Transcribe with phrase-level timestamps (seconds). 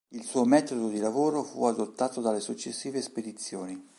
[0.15, 3.89] Il suo metodo di lavoro fu adottato dalle successive spedizioni.